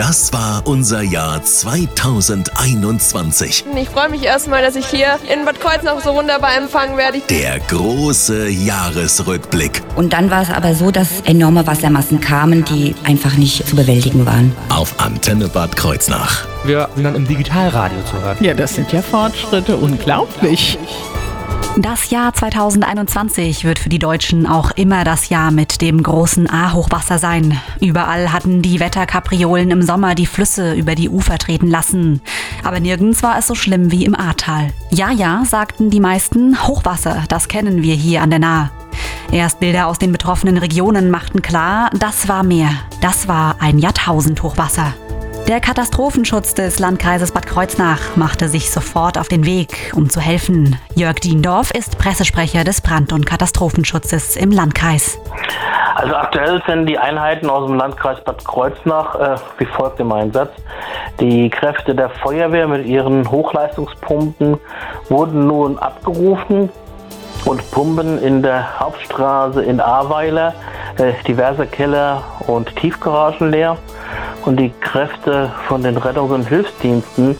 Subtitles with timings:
[0.00, 3.66] Das war unser Jahr 2021.
[3.76, 7.20] Ich freue mich erstmal, dass ich hier in Bad Kreuznach so wunderbar empfangen werde.
[7.28, 9.82] Der große Jahresrückblick.
[9.96, 14.24] Und dann war es aber so, dass enorme Wassermassen kamen, die einfach nicht zu bewältigen
[14.24, 14.56] waren.
[14.70, 16.46] Auf Antenne Bad Kreuznach.
[16.64, 18.38] Wir sind dann im Digitalradio zu hören.
[18.40, 20.78] Ja, das sind ja Fortschritte, unglaublich.
[21.82, 27.18] Das Jahr 2021 wird für die Deutschen auch immer das Jahr mit dem großen A-Hochwasser
[27.18, 27.58] sein.
[27.80, 32.20] Überall hatten die Wetterkapriolen im Sommer die Flüsse über die Ufer treten lassen.
[32.64, 34.74] Aber nirgends war es so schlimm wie im Ahrtal.
[34.90, 38.70] Ja, ja, sagten die meisten, Hochwasser, das kennen wir hier an der Nahe.
[39.32, 42.72] Erst Bilder aus den betroffenen Regionen machten klar, das war mehr.
[43.00, 44.92] Das war ein Jahrtausendhochwasser.
[45.50, 50.78] Der Katastrophenschutz des Landkreises Bad Kreuznach machte sich sofort auf den Weg, um zu helfen.
[50.94, 55.18] Jörg Diendorf ist Pressesprecher des Brand- und Katastrophenschutzes im Landkreis.
[55.96, 60.52] Also aktuell sind die Einheiten aus dem Landkreis Bad Kreuznach äh, wie folgt im Einsatz.
[61.18, 64.56] Die Kräfte der Feuerwehr mit ihren Hochleistungspumpen
[65.08, 66.70] wurden nun abgerufen
[67.44, 70.54] und pumpen in der Hauptstraße in Ahrweiler
[70.98, 73.78] äh, diverse Keller und Tiefgaragen leer
[74.46, 77.36] und die Kräfte von den Rettungs- und Hilfsdiensten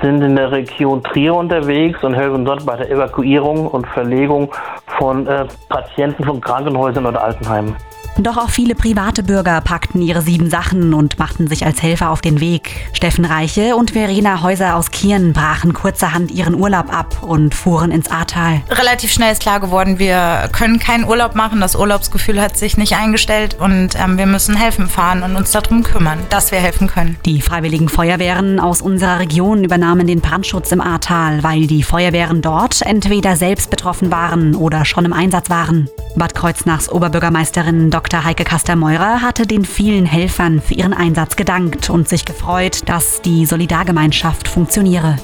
[0.00, 4.52] sind in der Region Trier unterwegs und helfen dort bei der Evakuierung und Verlegung
[4.98, 7.76] von äh, Patienten von Krankenhäusern oder Altenheimen.
[8.18, 12.20] Doch auch viele private Bürger packten ihre sieben Sachen und machten sich als Helfer auf
[12.20, 12.70] den Weg.
[12.92, 18.10] Steffen Reiche und Verena Häuser aus Kieren brachen kurzerhand ihren Urlaub ab und fuhren ins
[18.10, 18.60] Ahrtal.
[18.70, 21.60] Relativ schnell ist klar geworden, wir können keinen Urlaub machen.
[21.60, 25.82] Das Urlaubsgefühl hat sich nicht eingestellt und ähm, wir müssen helfen fahren und uns darum
[25.82, 27.16] kümmern, dass wir helfen können.
[27.24, 32.82] Die freiwilligen Feuerwehren aus unserer Region übernahmen den Brandschutz im Ahrtal, weil die Feuerwehren dort
[32.82, 35.88] entweder selbst betroffen waren oder schon im Einsatz waren.
[36.14, 38.01] Bad Kreuznachs Oberbürgermeisterin Dr.
[38.24, 43.46] Heike Kaster-Meurer hatte den vielen Helfern für ihren Einsatz gedankt und sich gefreut, dass die
[43.46, 45.16] Solidargemeinschaft funktioniere.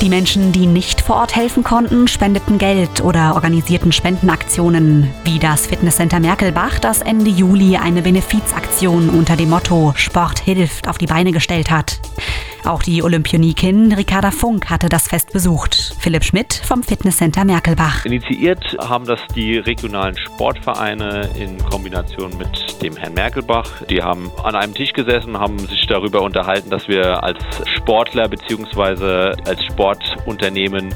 [0.00, 5.66] Die Menschen, die nicht vor Ort helfen konnten, spendeten Geld oder organisierten Spendenaktionen, wie das
[5.66, 11.32] Fitnesscenter Merkelbach, das Ende Juli eine Benefizaktion unter dem Motto Sport hilft auf die Beine
[11.32, 12.00] gestellt hat.
[12.64, 15.94] Auch die Olympionikin Ricarda Funk hatte das Fest besucht.
[15.98, 18.04] Philipp Schmidt vom Fitnesscenter Merkelbach.
[18.04, 23.82] Initiiert haben das die regionalen Sportvereine in Kombination mit dem Herrn Merkelbach.
[23.88, 27.38] Die haben an einem Tisch gesessen, haben sich darüber unterhalten, dass wir als
[27.76, 29.34] Sportler bzw.
[29.46, 30.94] als Sportunternehmen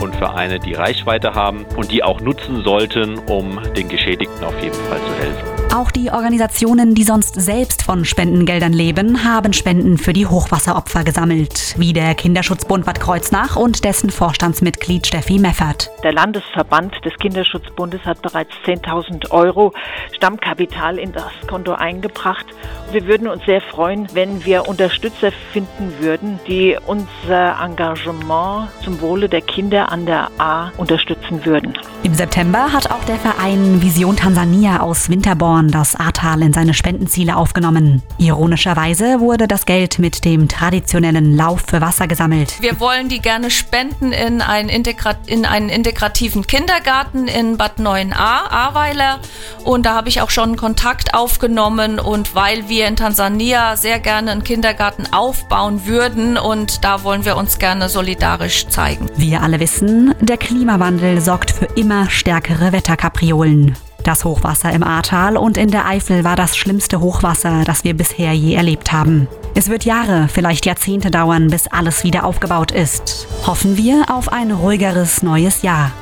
[0.00, 4.74] und Vereine die Reichweite haben und die auch nutzen sollten, um den Geschädigten auf jeden
[4.74, 5.59] Fall zu helfen.
[5.72, 11.76] Auch die Organisationen, die sonst selbst von Spendengeldern leben, haben Spenden für die Hochwasseropfer gesammelt,
[11.78, 15.88] wie der Kinderschutzbund Bad Kreuznach und dessen Vorstandsmitglied Steffi Meffert.
[16.02, 19.72] Der Landesverband des Kinderschutzbundes hat bereits 10.000 Euro
[20.16, 22.46] Stammkapital in das Konto eingebracht.
[22.90, 29.28] Wir würden uns sehr freuen, wenn wir Unterstützer finden würden, die unser Engagement zum Wohle
[29.28, 31.78] der Kinder an der A unterstützen würden.
[32.02, 37.36] Im September hat auch der Verein Vision Tansania aus Winterborn das Ahrtal in seine Spendenziele
[37.36, 38.02] aufgenommen.
[38.18, 42.54] Ironischerweise wurde das Geld mit dem traditionellen Lauf für Wasser gesammelt.
[42.60, 48.12] Wir wollen die gerne spenden in einen, Integra in einen integrativen Kindergarten in Bad 9a,
[48.14, 49.20] Ahrweiler.
[49.64, 51.98] Und da habe ich auch schon Kontakt aufgenommen.
[51.98, 57.36] Und weil wir in Tansania sehr gerne einen Kindergarten aufbauen würden und da wollen wir
[57.36, 59.08] uns gerne solidarisch zeigen.
[59.16, 63.76] Wir alle wissen, der Klimawandel sorgt für immer stärkere Wetterkapriolen.
[64.10, 68.32] Das Hochwasser im Ahrtal und in der Eifel war das schlimmste Hochwasser, das wir bisher
[68.32, 69.28] je erlebt haben.
[69.54, 73.28] Es wird Jahre, vielleicht Jahrzehnte dauern, bis alles wieder aufgebaut ist.
[73.46, 75.92] Hoffen wir auf ein ruhigeres neues Jahr.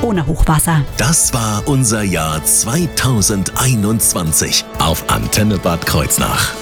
[0.00, 0.82] Ohne Hochwasser.
[0.96, 6.52] Das war unser Jahr 2021 auf Antenne Bad Kreuznach.